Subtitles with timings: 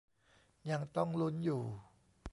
[0.69, 1.61] ยังต้องลุ้นอยู่